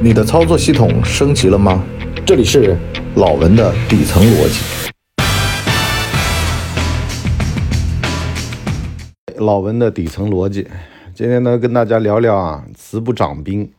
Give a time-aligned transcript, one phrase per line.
[0.00, 1.82] 你的操作系统升级了吗？
[2.26, 2.76] 这里是
[3.14, 4.90] 老文的底层逻辑。
[9.36, 10.66] 老文的底层逻辑，
[11.14, 13.70] 今天呢跟大家聊聊啊，慈不掌兵。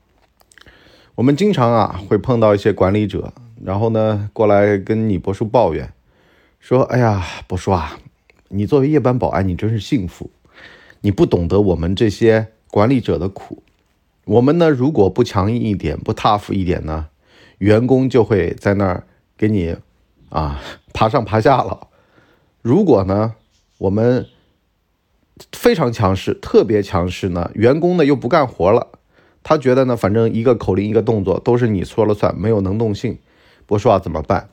[1.15, 5.92] 我们经常啊会碰到一些管理者，然后呢过来跟你博叔抱怨，
[6.60, 7.97] 说：“哎呀，博叔啊，
[8.47, 10.32] 你作为夜班保安，你真是幸福，
[11.02, 13.62] 你不懂得我们这些管理者的苦。
[14.26, 17.07] 我们呢如果不强硬一点，不 tough 一点呢，
[17.59, 19.07] 员工就会在那儿
[19.38, 19.75] 给你
[20.29, 20.61] 啊
[20.93, 21.88] 爬上爬下了。
[22.61, 23.35] 如果呢
[23.77, 24.25] 我们
[25.52, 28.89] 非常强势，特别强势呢，员工呢又不干活了。”
[29.47, 33.19] 他觉得呢，反正一个口令一个动作都是你说了算，没有能动性。
[33.67, 34.49] 不说啊，怎么办？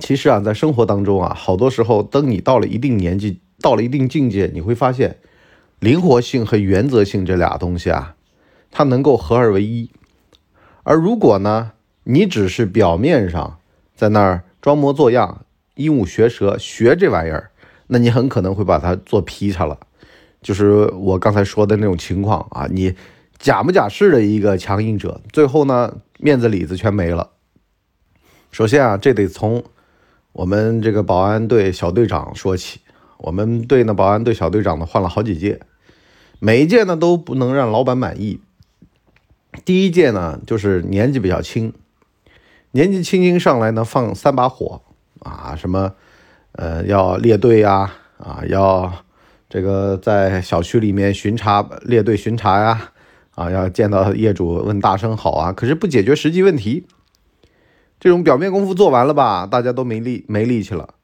[0.00, 5.18] 其实啊，在生活当中啊，好多时候，等你到了一定年纪，到了一定境界，你会发现，
[5.80, 8.14] 灵活性和原则性这俩东西啊，
[8.70, 9.90] 它能够合二为一。
[10.82, 11.72] 而如果呢，
[12.04, 13.58] 你只是表面上
[13.94, 17.50] 在那儿装模作样、鹦鹉学舌学这玩意儿，
[17.86, 19.78] 那你很可能会把它做劈叉了。
[20.42, 22.94] 就是我刚才说的那种情况啊，你。
[23.38, 27.30] 假模假式的一个强硬者，最后呢，面子里子全没了。
[28.50, 29.62] 首先啊，这得从
[30.32, 32.80] 我们这个保安队小队长说起。
[33.18, 35.60] 我们队呢，保安队小队长呢换了好几届，
[36.40, 38.40] 每一届呢都不能让老板满意。
[39.64, 41.72] 第一届呢，就是年纪比较轻，
[42.72, 44.82] 年纪轻轻上来呢放三把火
[45.20, 45.94] 啊，什么
[46.52, 48.92] 呃要列队呀，啊要
[49.48, 52.92] 这个在小区里面巡查列队巡查呀。
[53.34, 56.88] 啊，要见到业主问大声好啊，可是不解决实际问题。
[58.00, 60.94] 这种表面功夫做完了吧，大家都没力没力气了，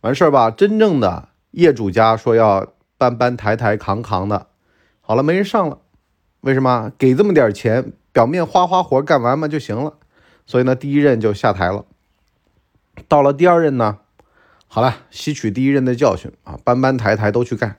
[0.00, 0.50] 完事儿吧。
[0.50, 4.48] 真正的业主家说要搬搬抬抬扛扛的，
[5.06, 5.78] 好了没人上了，
[6.40, 6.90] 为什么？
[6.98, 9.94] 给这么点钱，表面花花活干完嘛就行了。
[10.46, 11.84] 所以呢，第一任就下台了。
[13.06, 13.98] 到了第二任呢，
[14.66, 17.76] 好了，吸取第一任的教训啊，搬搬抬抬都去干。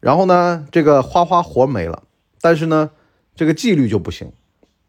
[0.00, 2.02] 然后呢，这个花花活没了，
[2.40, 2.90] 但是呢。
[3.34, 4.30] 这个纪律就不行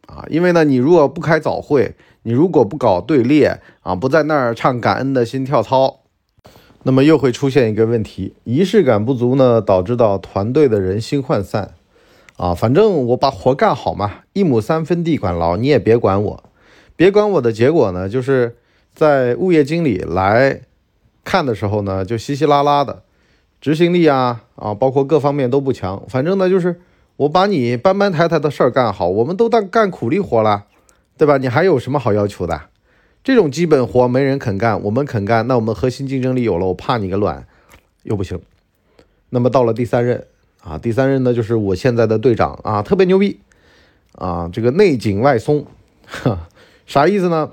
[0.06, 6.02] 啊，因为呢，你如果不开早会，你如果不搞队列啊，不在那儿唱感恩的心跳操，
[6.84, 11.74] 那么又会出现一个问题，仪式感不足呢，导致到团队的人心涣散
[12.38, 12.54] 啊。
[12.54, 16.44] 反正我把活干好嘛，一亩三分地管牢，你也别管我，
[16.96, 18.58] 别管我的结果呢，就是
[18.94, 20.62] 在物业经理来
[21.24, 23.04] 看的时候呢，就稀稀拉拉的，
[23.60, 26.82] 执行力啊啊，包括各方面都不强，反正呢就是。
[27.16, 30.66] 我把你搬搬抬抬的事儿干好，我们都当干苦力活了，
[31.16, 31.38] 对吧？
[31.38, 32.60] 你还有什么好要求的？
[33.24, 37.48] 这种基本活没人肯干，我们肯干，那我们核心竞争力有了，我怕你个卵，
[38.04, 38.40] 又不行。
[39.30, 40.28] 那么到了第三任
[40.62, 43.40] 啊，第三任呢就是我现在的队长啊，特别牛逼
[44.16, 45.66] 啊，这个内紧外松，
[46.86, 47.52] 啥意思呢？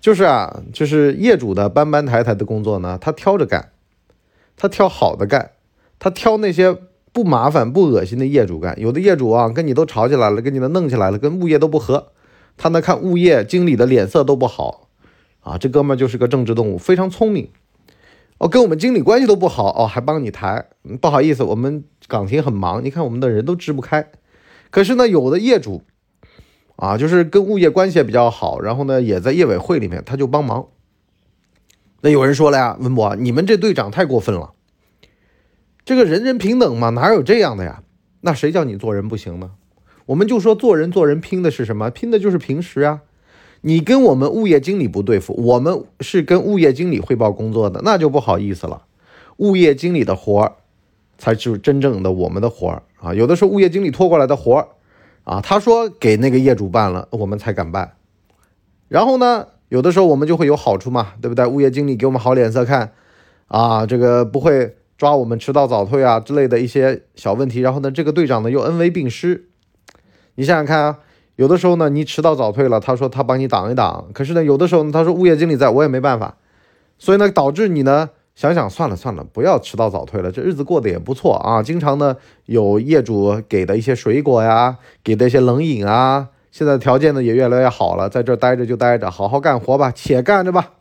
[0.00, 3.70] 就是啊，就是业主的搬搬抬抬的工作呢，他挑着干，
[4.56, 5.50] 他挑好的干，
[5.98, 6.76] 他挑那些。
[7.14, 12.06] 不麻烦不恶心的业主干，有的业主啊跟你都吵起来了，跟你都弄起来了，跟物业都不和，
[12.56, 14.88] 他呢看物业经理的脸色都不好
[15.42, 17.50] 啊，这哥们就是个政治动物，非常聪明
[18.38, 20.66] 哦，跟我们经理关系都不好哦，还帮你抬，
[21.00, 24.10] 不好意思，我们岗亭很忙，你看我们的人都支不开。
[24.70, 25.82] 可是呢，有的业主
[26.76, 30.68] 啊，就是跟物业关系也比较好，然后呢也在业委会里面，他就帮忙。
[32.00, 34.54] 那有人说了呀，文博，你们这队长太过分了。
[35.84, 37.82] 这个人人平等嘛，哪有这样的呀？
[38.22, 39.50] 那谁叫你做人不行呢？
[40.06, 41.90] 我们就说做人做人拼的是什么？
[41.90, 43.02] 拼的就是平时啊。
[43.62, 48.82] 你跟我们物业经理不对付，我们是跟物业经理汇报工作的，那就不好意思了。
[49.38, 50.52] 物业经理的活儿
[51.18, 53.14] 才是真正的我们的活儿啊。
[53.14, 54.68] 有的时候物业经理拖过来的活儿
[55.24, 57.94] 啊，他说给那个业主办了，我们才敢办。
[58.88, 61.46] 然后呢，有的时候我们就会有好处嘛，对不对？
[61.46, 62.92] 物业经理给我们好脸色看
[63.48, 64.76] 啊，这个不会。
[64.98, 69.48] 抓我们迟到早退啊之类的一些小问题，然后呢，这个队长呢又恩威并施。
[70.36, 70.98] 你想想看啊，
[71.42, 76.36] 有的时候呢你迟到早退了，他说他帮你挡一挡，可是呢有的时候呢他说物业经理在我也没办法，
[77.00, 81.60] 所以呢导致你呢想想算了算了，不要迟到早退了，这日子过得也不错啊。
[81.60, 82.16] 经常呢
[82.46, 90.74] 有业主给的一些水果呀，给的一些冷饮啊，现在条件呢也越来越好了，在这待着就待着，好好干活吧，且干着吧，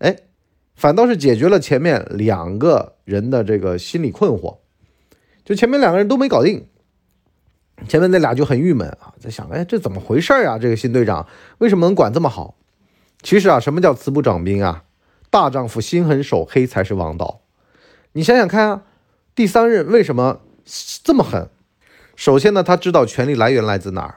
[0.00, 0.16] 哎。
[0.76, 4.56] 反倒是解决了前面两个人的这个心理困惑，
[5.44, 6.66] 就前面两个人都没搞定，
[7.88, 10.58] 前面那俩就很郁闷啊，在想，哎，这怎么回事儿啊？
[10.58, 11.26] 这个新队长
[11.58, 12.56] 为什么能管这么好？
[13.22, 14.84] 其实啊，什么叫慈不掌兵啊？
[15.30, 17.40] 大丈夫心狠手黑才是王道。
[18.12, 18.82] 你想想看啊，
[19.34, 20.40] 第三任为什么
[21.02, 21.48] 这么狠？
[22.14, 24.14] 首先呢，他知道权力来源来自哪儿，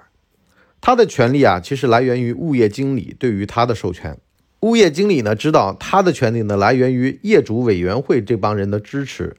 [0.79, 4.17] 他的权利啊，其实来源于物业经理对于他的授权。
[4.59, 9.37] 物业经理呢，知道他的权利呢来源于业主委员会这帮人的支持，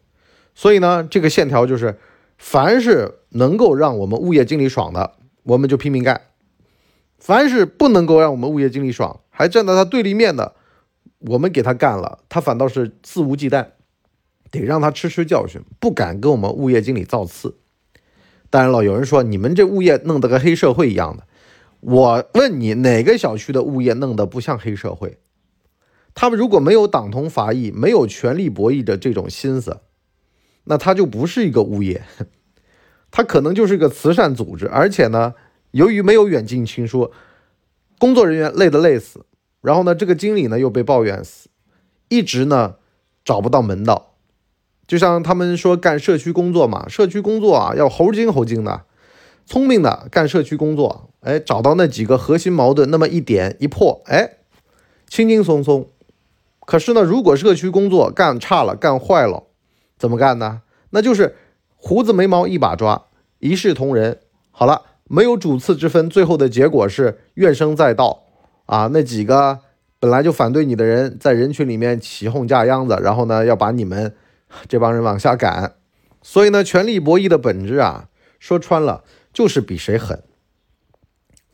[0.55, 1.99] 所以呢，这个线条就是，
[2.39, 6.17] 凡是能够让我们物业经理爽的，我们就拼命干；
[7.19, 10.55] 凡是不能够让我们物业经理爽，还站在他对立面的，
[11.19, 13.67] 我们给他干了，他反倒是肆无忌惮，
[14.51, 17.57] 得让他吃吃教训，不敢跟我们物业经理造次。
[18.49, 21.25] 当然了，有人说你们这物业弄得跟黑社会一样的。
[21.81, 25.19] 我问你，哪个小区的物业弄得不像黑社会？
[26.15, 29.81] 他们如果没有党同伐异、没有权力博弈的这种心思，
[30.69, 32.03] 那他就不是一个物业，
[33.11, 34.69] 他可能就是个慈善组织。
[34.69, 35.35] 而且呢，
[35.71, 37.11] 由于没有远近亲疏，
[37.99, 39.25] 工作人员累得累死，
[39.63, 41.49] 然后呢，这个经理呢又被抱怨死，
[42.09, 42.77] 一直呢
[43.25, 44.15] 找不到门道。
[44.87, 48.83] 就像他们说干社区工作嘛，社区工作啊要猴精猴精的。
[49.45, 54.37] 聪明的干社区工作，哎，找到那几个核心矛盾，那么一点一破，哎，
[55.09, 55.89] 轻轻松松。
[56.67, 59.45] 可是呢，如果社区工作干差了、干坏了，
[59.99, 60.63] 怎么干呢？
[60.91, 61.35] 那就是
[61.77, 63.07] 胡子眉毛一把抓，
[63.41, 64.19] 一视同仁。
[64.51, 68.25] 好了，没有主次之分，最后的结果是怨声载道
[68.67, 68.89] 啊！
[68.93, 69.61] 那几个
[69.99, 74.15] 本来就反对你的人，在人群里面起哄架秧子，然后呢，要把你们
[74.69, 75.75] 这帮人往下赶。
[76.23, 78.09] 所以呢，权力博弈的本质啊，
[78.39, 79.05] 说穿了。
[79.31, 80.25] 就是比谁狠，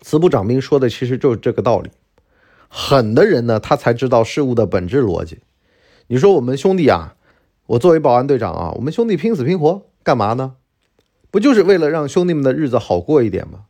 [0.00, 1.90] 慈不掌兵说的其实就是这个道理。
[2.68, 5.40] 狠的人呢，他才知道事物的本质逻辑。
[6.06, 7.13] 你说我们兄弟啊，
[7.66, 10.56] 我作为保安队长啊，我们兄弟拼死拼活干嘛呢？
[11.30, 13.66] 不就是为了让兄弟们的日子好过一点吗？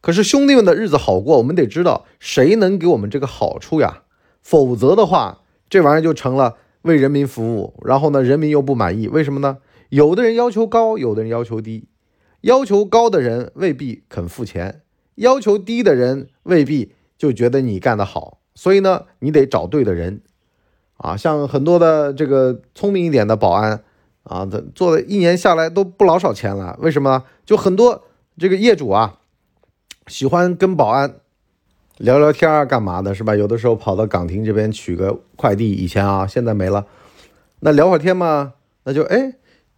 [0.00, 4.04] 可是兄弟们的日子好过，我们得知道谁能给我们这个好处呀？
[4.40, 9.58] 否则的话，这玩意儿就成了为人民服务，然后呢，人民又不满意，为什么呢？
[9.90, 11.88] 有的人要求高，有的人要求低。
[12.42, 14.82] 要求高的人未必肯付钱，
[15.16, 20.22] 要求低的人未必就觉得你干得好，所以呢，你得找对的人
[20.98, 21.16] 啊。
[21.16, 23.82] 像很多的这个聪明一点的保安
[24.22, 26.78] 啊，他做了一年下来都不老少钱了。
[26.80, 27.24] 为什么？
[27.46, 28.04] 就很多
[28.38, 29.18] 这个业主啊，
[30.06, 31.16] 喜欢跟保安
[31.96, 33.34] 聊聊天啊，干嘛的，是吧？
[33.34, 36.86] 有的时候跑到岗亭这边取个快递，以前啊，现在没了。
[37.60, 38.52] 那聊会儿天嘛，
[38.84, 39.32] 那就哎，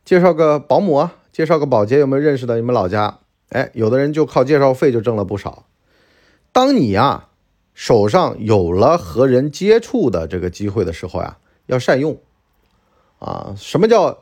[0.05, 1.15] 介绍个保姆啊。
[1.33, 2.57] 介绍个保洁有没有认识的？
[2.57, 3.21] 你们老家，
[3.51, 5.65] 哎，有的人就靠介绍费就挣了不少。
[6.53, 7.29] 当你啊
[7.75, 12.19] 手上有了和人接触的这个机会的时候呀，要善用
[13.19, 13.55] 啊。
[13.57, 14.19] 什么叫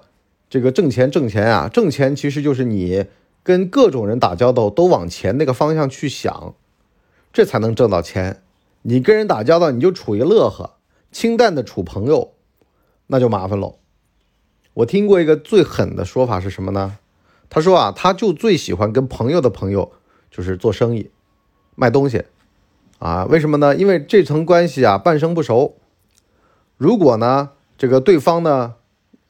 [0.48, 1.10] 这个挣钱？
[1.10, 3.06] 挣钱啊，挣钱其实就是你
[3.42, 6.54] 跟各种人打交道都往钱那个方向去想，
[7.32, 8.42] 这才能挣到钱。
[8.82, 10.74] 你跟人打交道你就处一乐呵，
[11.10, 12.32] 清淡的处朋友，
[13.08, 13.78] 那就麻烦喽。
[14.74, 16.98] 我听过一个最狠的说法是什么呢？
[17.50, 19.90] 他说啊，他就最喜欢跟朋友的朋友
[20.30, 21.10] 就是做生意，
[21.74, 22.24] 卖东西，
[22.98, 23.76] 啊，为什么呢？
[23.76, 25.76] 因为这层关系啊半生不熟。
[26.76, 28.74] 如果呢这个对方呢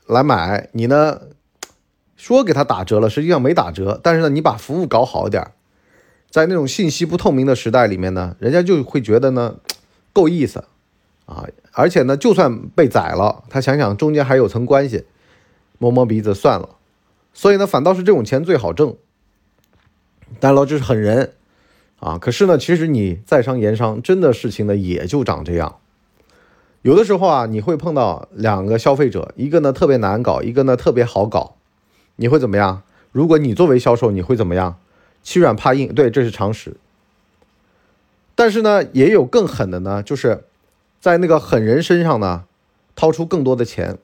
[0.06, 1.20] 来买，你呢
[2.16, 5.52] 说给他打折了，实际上没打折，但是呢你把服务搞好一点，
[6.30, 9.56] 在那种信息不透明的时代里面呢，人家就会觉得呢
[10.12, 10.64] 够意思
[11.26, 15.04] 啊，而且呢就算被宰了，他想想中间还有层关系，
[15.78, 16.76] 摸摸鼻子算了。
[17.34, 18.96] 所以呢，反倒是这种钱最好挣。
[20.40, 21.34] 但老这是狠人
[22.00, 22.16] 啊！
[22.18, 25.76] 可是呢，其实你在商言商，真的事情呢也就长这样。
[26.82, 31.56] 有的时候啊，你会碰到两个消费者，一个呢特别难搞，一个呢特别好搞，
[32.16, 32.82] 你会怎么样？
[33.10, 34.78] 如果你作为销售，你会怎么样？
[35.24, 36.76] 欺软怕硬，对，这是常识。
[38.36, 40.44] 但是呢，也有更狠的呢，就是
[41.00, 42.44] 在那个狠人身上呢，
[42.94, 43.98] 掏出更多的钱。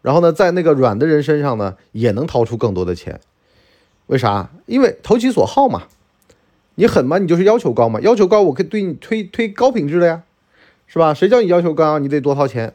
[0.00, 3.20] 然后呢，在那个软的人身上呢，也能掏出更多的钱，
[4.06, 4.50] 为啥？
[4.66, 5.88] 因为投其所好嘛。
[6.76, 10.22] 你狠嘛，你就是要求高嘛，要求高，我可以对你推推高品质的呀，
[10.86, 11.12] 是吧？
[11.12, 12.74] 谁叫你要求高，你得多掏钱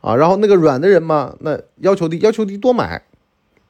[0.00, 0.16] 啊。
[0.16, 3.02] 然后那个软的人嘛，那要求低，要求低，多买，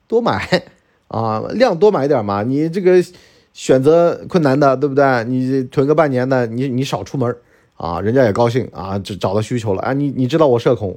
[0.06, 0.62] 多买
[1.08, 2.42] 啊，量多买点嘛。
[2.42, 3.04] 你这个
[3.52, 5.24] 选择困难的，对不对？
[5.24, 7.36] 你囤个半年的，你你少出门
[7.76, 9.92] 啊，人家也高兴啊，就找到需求了啊。
[9.92, 10.96] 你你知道我社恐。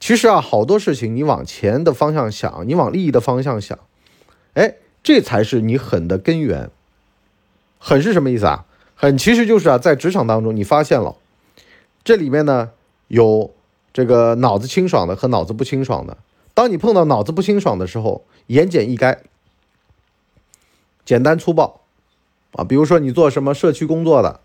[0.00, 3.78] 其实啊，好多事情你往钱的方向想，你往利益的方向想，
[4.54, 6.70] 哎，这才是你狠的根源。
[7.78, 8.66] 狠是什么意思啊？
[8.94, 11.16] 狠其实就是啊，在职场当中你发现了，
[12.02, 12.70] 这里面呢
[13.06, 13.54] 有
[13.92, 16.16] 这个脑子清爽的和脑子不清爽的。
[16.52, 19.18] 当你碰到脑子不清爽的时候，言简意赅，
[21.04, 21.82] 简单粗暴
[22.52, 22.64] 啊。
[22.64, 24.40] 比如说你做什么社区工作的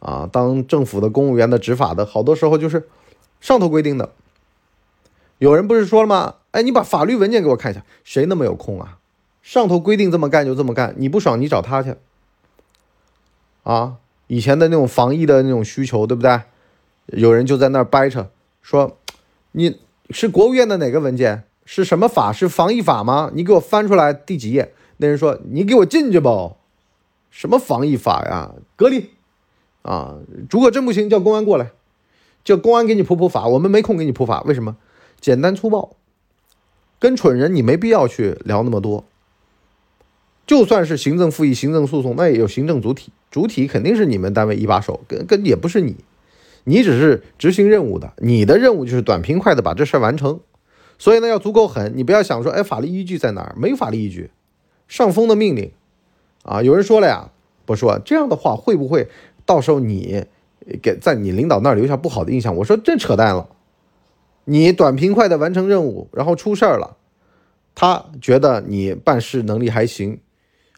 [0.00, 2.88] 啊，当政府的公务员的、执法的，好多时候就是
[3.40, 4.12] 上头规定的。
[5.36, 6.36] 有人不是说了吗？
[6.52, 8.98] 哎，你把法律文件给我看一下，谁那么有空啊？
[9.42, 11.94] 上头规定这么干就这么干，你不爽你找他去。
[13.68, 13.96] 啊，
[14.28, 16.40] 以前的那种防疫的那种需求，对不对？
[17.08, 18.30] 有人就在那儿掰扯
[18.62, 18.96] 说，
[19.52, 21.44] 你是国务院的哪个文件？
[21.66, 22.32] 是什么法？
[22.32, 23.30] 是防疫法吗？
[23.34, 24.72] 你给我翻出来第几页？
[24.96, 26.52] 那人说：“你给我进去吧。”
[27.30, 28.54] 什么防疫法呀？
[28.74, 29.10] 隔离
[29.82, 30.16] 啊！
[30.50, 31.72] 如果真不行，叫公安过来，
[32.42, 33.46] 叫公安给你普普法。
[33.48, 34.78] 我们没空给你普法，为什么？
[35.20, 35.94] 简单粗暴，
[36.98, 39.04] 跟蠢人你没必要去聊那么多。
[40.46, 45.96] 就算是行政复议、行政诉讼，那也有行政主体，主体肯定是你们单位一把手，跟跟也不是你，
[46.64, 50.40] 你只是执行任务的，你的任务就是短平快的把这事儿完成。
[50.98, 53.54] 所以呢，要足够狠，你不要想说，哎，法律依据在哪儿？
[53.56, 54.30] 没法律依据，
[54.88, 55.70] 上峰的命令
[56.42, 56.62] 啊！
[56.62, 57.30] 有人说了呀，
[57.64, 59.08] 不说这样的话，会不会
[59.46, 60.24] 到时候你
[60.82, 62.56] 给在你领导那儿留下不好的印象？
[62.56, 63.48] 我说这扯淡了，
[64.44, 66.96] 你短平快的完成任务，然后出事儿了，
[67.74, 70.18] 他觉得你办事能力还行。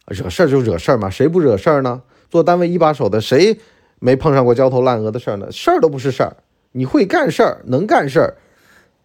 [0.07, 2.03] 惹事儿就惹事儿嘛，谁不惹事儿呢？
[2.31, 3.59] 做单位一把手的，谁
[3.99, 5.51] 没碰上过焦头烂额的事儿呢？
[5.51, 6.37] 事儿都不是事儿，
[6.73, 8.37] 你会干事儿，能干事儿，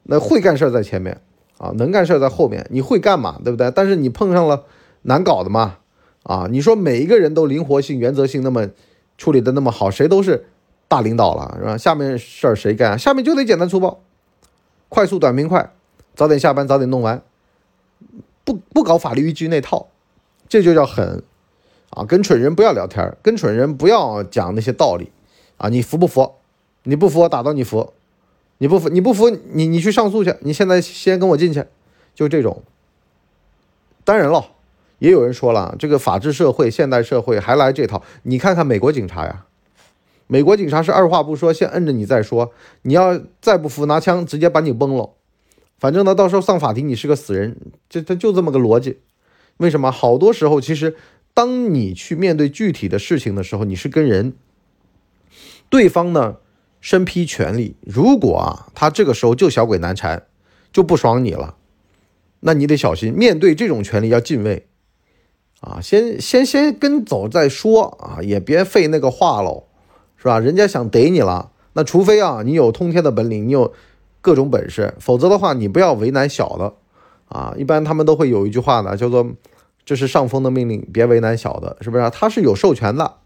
[0.03, 1.19] 那会干事儿在前面
[1.57, 2.65] 啊，能干事儿在后面。
[2.69, 3.71] 你会干嘛，对不对？
[3.71, 4.63] 但是你碰上了
[5.01, 5.77] 难搞的嘛，
[6.23, 8.67] 啊，你说每一个人都灵活性、原则性那么
[9.17, 10.45] 处理的那么好，谁都是
[10.87, 11.77] 大领导了，是吧？
[11.77, 12.97] 下面事儿谁干？
[12.99, 14.01] 下面就得简单粗暴，
[14.87, 15.71] 快速短平快，
[16.13, 17.21] 早点下班，早点弄完，
[18.43, 19.87] 不不搞法律依据那套。
[20.47, 21.23] 这就叫狠
[21.95, 22.03] 啊！
[22.05, 25.09] 跟蠢人不要聊天，跟蠢人不要讲那些道理
[25.57, 25.69] 啊！
[25.69, 26.33] 你服不服？
[26.83, 27.93] 你不服我打到你服，
[28.59, 30.35] 你不服你不服你你去上诉去！
[30.41, 31.65] 你现在先跟我进去，
[32.13, 32.61] 就这种。
[34.03, 34.51] 当然了，
[34.99, 38.03] 也有人说了，这个法治社会、现代社会还来这套？
[38.23, 39.45] 你看看美国警察呀，
[40.27, 42.51] 美国警察是二话不说，先摁着你再说，
[42.83, 45.09] 你要再不服，拿枪直接把你崩了。
[45.79, 47.57] 反正呢，到时候上法庭你是个死人，
[47.89, 48.99] 这他就这么个逻辑。
[49.57, 50.95] 为什么好多时候，其实
[51.35, 54.33] 当你去面对具体的事情的时候，你是跟人，
[55.69, 56.37] 对方呢
[56.79, 60.23] 身披权力，如果啊他这个时候就小鬼难缠，
[60.71, 61.57] 就不爽你了，
[62.39, 64.65] 那你得小心，面对这种权力要敬畏，
[65.59, 69.65] 啊，先先先跟走再说啊，也别费那个话喽，
[70.15, 70.39] 是吧？
[70.39, 73.73] 人家想逮你了，那除非啊你有通天的本领，你有
[74.21, 76.73] 各种本事，否则的话你不要为难小的。
[77.27, 79.25] 啊，一般他们都会有一句话呢，叫做
[79.85, 82.09] “这是上峰的命令，别为难小的”，是不是？
[82.09, 83.17] 他是有授权的。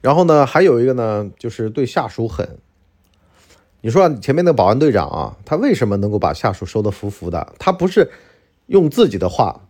[0.00, 2.58] 然后呢，还有一个呢，就是对下属狠。
[3.80, 7.54] 你说前面那个保安队长啊，他为什么能够把下属收得服服的？
[7.58, 8.10] 他不是
[8.66, 9.68] 用自己的话，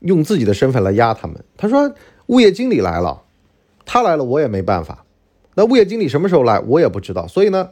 [0.00, 1.44] 用自己的身份来压他们。
[1.56, 1.94] 他说
[2.26, 3.22] 物业经理来了，
[3.84, 5.04] 他来了我也没办法。
[5.54, 7.26] 那物业经理什么时候来，我也不知道。
[7.26, 7.70] 所以呢，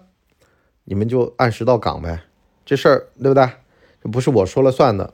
[0.84, 2.22] 你们就按时到岗呗，
[2.64, 3.48] 这事儿对不对？
[4.02, 5.12] 这不是我说了算的，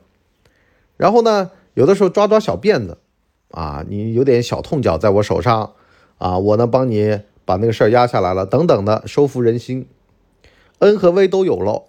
[0.97, 2.97] 然后呢，有的时候抓抓小辫子，
[3.51, 5.73] 啊，你有点小痛脚在我手上，
[6.17, 9.87] 啊，我呢帮你把那个事儿压下来了，等等的，收服人心，
[10.79, 11.83] 恩和威都有了。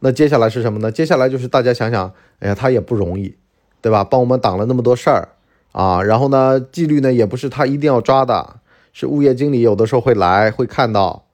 [0.00, 0.90] 那接下来是什么呢？
[0.90, 3.36] 接下来就是大家想想，哎呀，他也不容易，
[3.80, 4.02] 对吧？
[4.02, 5.28] 帮我们挡了那么多事儿
[5.72, 8.56] 啊，然后呢，纪律呢也不是他一定要抓的，
[8.92, 11.26] 是物业经理有的时候会来会看到，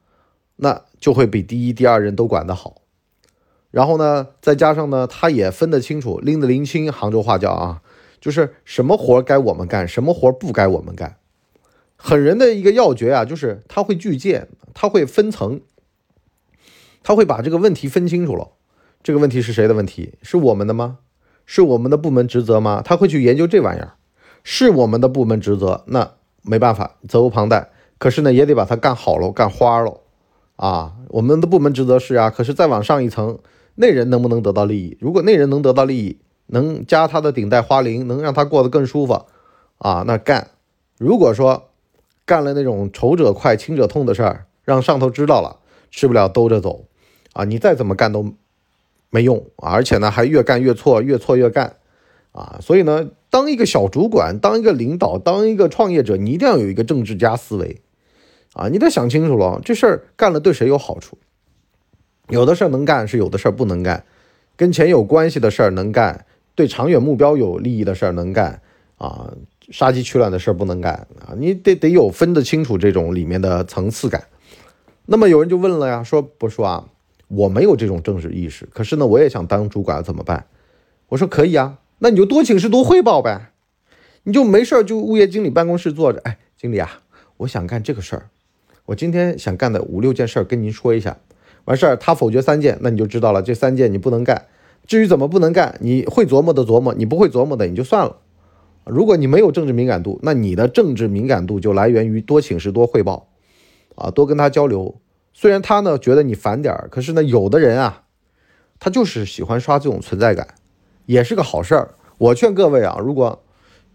[0.57, 2.75] 那就会比第一、第二人都管得好。
[3.77, 6.91] 然后呢，再加上呢，他也分得清楚，拎得拎清。
[6.91, 7.83] 杭州话叫啊，
[8.19, 11.17] 就是什么活该我们干，什么活不该我们干。
[11.95, 15.61] 狠人的一个要诀啊，就是他会巨荐，他会分层，
[17.03, 18.53] 他会把这个问题分清楚了。
[19.03, 20.15] 这个问题是谁的问题？
[20.23, 21.01] 是我们的吗？
[21.45, 22.81] 是我们的部门职责吗？
[22.83, 23.97] 他会去研究这玩意儿，
[24.43, 27.69] 是我们的部门职责，那没办法，责无旁贷。
[27.99, 30.01] 可是呢，也得把它干好了，干花了。
[30.57, 33.39] 啊，我们的部门职责是啊，可是再往上一层。
[33.77, 34.97] 那人能不能得到利益？
[35.01, 39.27] 如果那人能得到利益，能加他的顶戴花翎，能让他过得更舒服，
[39.79, 40.49] 啊，那干。
[40.99, 41.69] 如果说
[42.25, 45.59] 干了那种仇者快，亲者痛的事儿，让上头知道了，
[45.91, 46.87] 吃不了兜着走，
[47.35, 48.33] 啊，你再怎么干都
[49.11, 51.77] 没用，而且呢，还越干越错，越错越干，
[52.33, 57.83] 啊，所以呢，当一个小主管，当一个领导，当一个创业者，你一定要有一个政治家思维，
[58.55, 61.19] 啊，你得想清楚了，这事儿干了对谁有好处。
[62.29, 64.05] 有的事儿能干，是有的事儿不能干。
[64.57, 68.61] 跟钱有关系的事儿能干，对长远目标有利益的事儿能干
[68.97, 69.33] 啊，
[69.71, 71.35] 杀鸡取卵的事儿不能干啊。
[71.37, 74.25] 你得得有分得清楚这种里面的层次感。
[75.05, 76.89] 那么有人就问了呀，说不说啊？
[77.29, 80.47] 我没有这种政治意识，可是呢，我也想当主管，怎么办？
[81.09, 83.53] 我说可以啊，那你就多请示多汇报呗。
[84.23, 87.03] 你就没事儿就物业经理办公室坐着，哎，经理啊，
[87.37, 88.31] 我想干这个事儿，
[88.87, 91.19] 我今天想干的五六件事儿跟您说一下。
[91.67, 94.47] 完事儿，他否决三件，那你就知道了，这三件你不能干。
[94.87, 98.17] 至于怎么不能干，你会琢磨的琢磨，你不会琢磨的你就算了，
[98.85, 103.29] 如果你没有政治敏感度，那你的政治敏感度就来源于多请示、多汇报，
[103.97, 104.95] 啊，多跟他交流。
[105.33, 108.05] 虽然他呢觉得你烦点儿，可是呢，有的人啊，
[108.79, 110.47] 他就是喜欢刷这种存在感，
[111.05, 111.95] 也是个好事儿。
[112.19, 113.43] 我劝各位啊，如果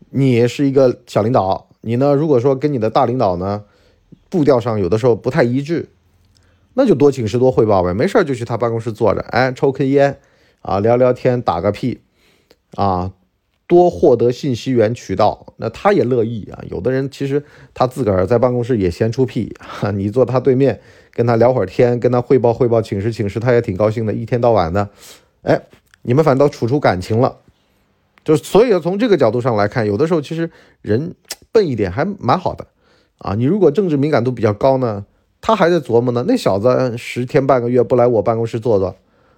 [0.10, 3.64] 你是一个小领导，你呢如果说跟你的大领导呢
[4.30, 5.88] 步调上有的时候不太一致，
[6.74, 7.94] 那就多请示、多汇报呗。
[7.94, 10.20] 没事就去他办公室坐着，哎，抽根烟
[10.62, 12.02] 啊，聊聊天，打个屁
[12.76, 13.14] 啊。
[13.68, 16.60] 多获得信息源渠道，那他也乐意啊。
[16.70, 17.42] 有的人其实
[17.74, 19.56] 他自个儿在办公室也闲出屁，
[19.96, 20.82] 你坐他对面
[21.14, 24.12] 跟他聊会儿天，跟他汇报汇报，请示请示，他也挺高兴的。
[24.12, 24.90] 一天到晚的，
[25.44, 25.62] 哎，
[26.02, 27.38] 你们反倒处出感情了。
[28.26, 30.52] 就所以从这个角度上来看，有的时候其实
[30.82, 31.16] 人
[31.54, 32.68] 笨一点还蛮好的
[33.20, 33.36] 啊。
[33.36, 35.06] 你如果政治敏感度比较高呢，
[35.42, 36.24] 他还在琢磨呢。
[36.28, 38.96] 那小子十天半个月不来我办公室坐坐。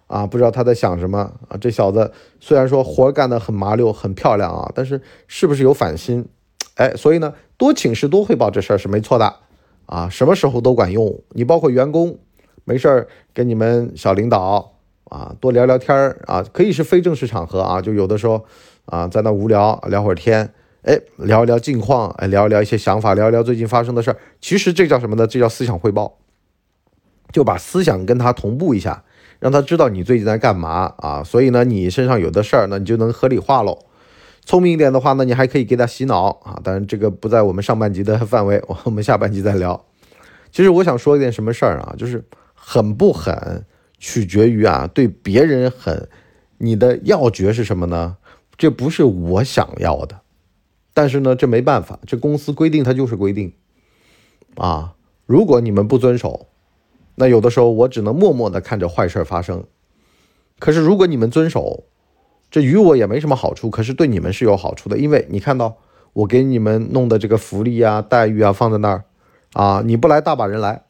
[0.07, 1.17] 啊，不知道他在想什么
[1.47, 1.57] 啊！
[1.59, 6.27] 这小子虽然说活干得很麻溜、很漂亮啊，但是是不是有反心？
[6.75, 9.33] 哎，所以呢，多请示、多汇报这事儿是没错的
[9.87, 11.19] 啊，什么时候都管用。
[11.29, 12.19] 你包括员工，
[12.63, 14.73] 没事儿跟你们小领导
[15.05, 18.45] 啊多聊聊天儿啊，可以是非正式场合啊，就有的时候
[18.85, 20.53] 啊在那无聊聊会儿天，
[20.83, 24.17] 哎，聊一聊近况，哎，聊一聊一些想法，聊一聊最近发生的事儿。
[24.41, 25.25] 其实这叫什么呢？
[25.25, 26.17] 这叫思想汇报，
[27.31, 29.03] 就把思想跟他同步一下。
[29.39, 33.77] 让他知道你最近在干嘛啊，所以呢，你身上有的事儿，那你就能合理化喽。
[34.45, 36.59] 聪明一点的话呢，你还可以给他洗脑啊。
[36.63, 39.85] 当然，这个不在我们上半集的范围， 我们下半集再聊。
[40.51, 42.23] 其实我想说一件什么事儿啊，就是
[42.53, 43.65] 狠不狠，
[43.99, 46.09] 取决于啊，对别人狠，
[46.57, 48.17] 你的要诀是什么呢？
[48.57, 50.21] 这不是我想要的，
[50.93, 53.53] 但是呢，这没办法，这公司规定它就是规定
[54.55, 54.93] 啊。
[55.25, 56.47] 如果你们不遵守。
[57.15, 59.65] 那有的时候我只能默默的看着坏事发生，
[60.57, 61.83] 可是如果你们遵守，
[62.49, 65.77] 这于我也没什么好处，可是对你们是有好处的，因为你看到
[66.13, 69.03] 我给你们弄的这个福利啊、待遇啊放在那儿，
[69.53, 70.81] 啊，你不来大把人来，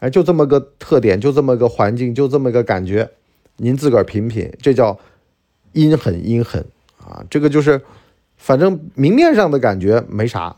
[0.00, 3.08] 哎，就这么个特点，就这么个环境，就这么个感觉，
[3.56, 4.98] 您自个儿品品，这叫
[5.72, 6.62] 阴狠阴狠
[6.98, 7.80] 啊，这个就是
[8.36, 10.56] 反正明面上的感觉没啥，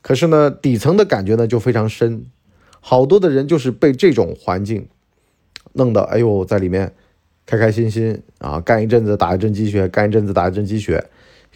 [0.00, 2.26] 可是呢底层的感觉呢就非常深。
[2.80, 4.88] 好多的人就是被这种环境
[5.72, 6.94] 弄得，哎呦，在里面
[7.44, 11.04] 开开心心啊，干一阵子打一阵鸡血，干一阵子打一阵鸡血，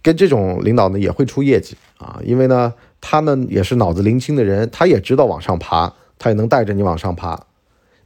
[0.03, 7.47] 跟这种领导呢也会出业绩啊，因为呢他呢也是脑子灵清的人，他也知道往上爬，他也能带着你往上爬。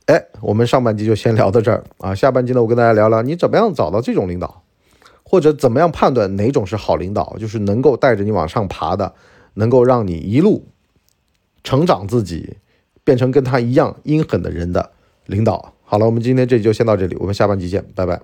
[0.07, 4.64] 哎，我们上半集就先聊到这儿啊，下半集呢我跟大家聊聊你怎么样找到这种领导，
[5.35, 9.13] 或者怎么样判断哪种是好领导，就是能够带着你往上爬的，
[9.55, 10.69] 能够让你一路
[11.65, 12.59] 成长自己。
[13.03, 14.93] 变成跟他一样阴狠的人的
[15.27, 15.75] 领导。
[15.83, 18.15] 好了，我们今天这就先到这里，我们下半集见，拜拜。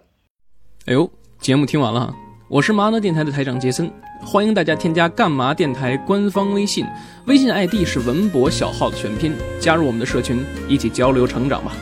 [0.86, 2.14] 哎呦，节目听完了，
[2.48, 3.90] 我是麻辣电台的台长杰森，
[4.24, 6.86] 欢迎大家添加干嘛电台官方微信，
[7.26, 11.72] 微信 ID 是文博小号的全拼，加入我们的社群，一起交流成长吧。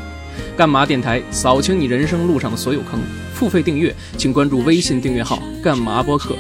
[0.57, 2.99] 干嘛电台扫清你人生路上的所有坑，
[3.38, 6.35] 付费订阅请关注微信订阅号干嘛播客。